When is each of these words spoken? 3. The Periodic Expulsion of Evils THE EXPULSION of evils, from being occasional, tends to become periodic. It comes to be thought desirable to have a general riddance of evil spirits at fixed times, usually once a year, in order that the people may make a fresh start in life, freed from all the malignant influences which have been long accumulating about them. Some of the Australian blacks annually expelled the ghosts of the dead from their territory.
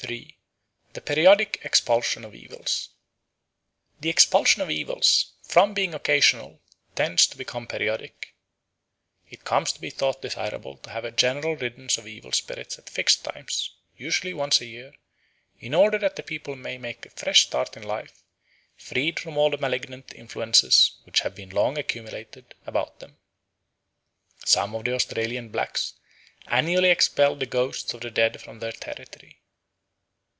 3. 0.00 0.38
The 0.92 1.00
Periodic 1.00 1.58
Expulsion 1.64 2.24
of 2.24 2.32
Evils 2.32 2.90
THE 4.00 4.08
EXPULSION 4.08 4.62
of 4.62 4.70
evils, 4.70 5.32
from 5.42 5.74
being 5.74 5.92
occasional, 5.92 6.60
tends 6.94 7.26
to 7.26 7.36
become 7.36 7.66
periodic. 7.66 8.36
It 9.28 9.42
comes 9.44 9.72
to 9.72 9.80
be 9.80 9.90
thought 9.90 10.22
desirable 10.22 10.76
to 10.78 10.90
have 10.90 11.04
a 11.04 11.10
general 11.10 11.56
riddance 11.56 11.98
of 11.98 12.06
evil 12.06 12.30
spirits 12.30 12.78
at 12.78 12.88
fixed 12.88 13.24
times, 13.24 13.72
usually 13.96 14.32
once 14.32 14.60
a 14.60 14.66
year, 14.66 14.92
in 15.58 15.74
order 15.74 15.98
that 15.98 16.14
the 16.14 16.22
people 16.22 16.54
may 16.54 16.78
make 16.78 17.04
a 17.04 17.10
fresh 17.10 17.48
start 17.48 17.76
in 17.76 17.82
life, 17.82 18.22
freed 18.76 19.18
from 19.18 19.36
all 19.36 19.50
the 19.50 19.58
malignant 19.58 20.14
influences 20.14 20.92
which 21.06 21.20
have 21.20 21.34
been 21.34 21.50
long 21.50 21.76
accumulating 21.76 22.44
about 22.66 23.00
them. 23.00 23.16
Some 24.44 24.76
of 24.76 24.84
the 24.84 24.94
Australian 24.94 25.48
blacks 25.48 25.94
annually 26.46 26.90
expelled 26.90 27.40
the 27.40 27.46
ghosts 27.46 27.92
of 27.94 28.02
the 28.02 28.12
dead 28.12 28.40
from 28.40 28.60
their 28.60 28.72
territory. 28.72 29.40